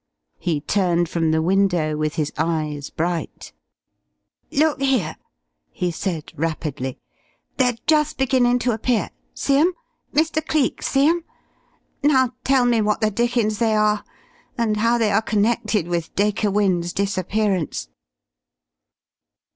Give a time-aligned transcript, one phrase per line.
[0.39, 3.53] He turned from the window with his eyes bright.
[4.51, 5.15] "Look here,"
[5.69, 6.97] he said, rapidly.
[7.57, 9.11] "They're just beginnin' to appear.
[9.35, 9.73] See 'em?
[10.11, 10.43] Mr.
[10.43, 11.23] Cleek, see 'em?
[12.01, 14.03] Now tell me what the dickens they are
[14.57, 17.87] and how they are connected with Dacre Wynne's disappearance."